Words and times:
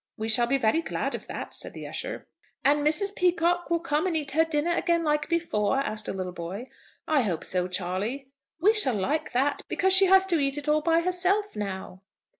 "We 0.17 0.27
shall 0.29 0.47
be 0.47 0.57
very 0.57 0.81
glad 0.81 1.13
of 1.13 1.27
that," 1.27 1.53
said 1.53 1.75
the 1.75 1.85
usher. 1.85 2.25
"And 2.65 2.79
Mrs. 2.79 3.15
Peacocke 3.15 3.69
will 3.69 3.81
come 3.81 4.07
and 4.07 4.17
eat 4.17 4.31
her 4.31 4.43
dinner 4.43 4.71
again 4.71 5.03
like 5.03 5.29
before?" 5.29 5.77
asked 5.77 6.07
a 6.07 6.11
little 6.11 6.31
boy. 6.31 6.65
"I 7.07 7.21
hope 7.21 7.43
so, 7.43 7.67
Charley." 7.67 8.31
"We 8.59 8.73
shall 8.73 8.95
like 8.95 9.31
that, 9.33 9.61
because 9.67 9.93
she 9.93 10.07
has 10.07 10.25
to 10.25 10.39
eat 10.39 10.57
it 10.57 10.67
all 10.67 10.81
by 10.81 11.01
herself 11.01 11.55
now." 11.55 11.99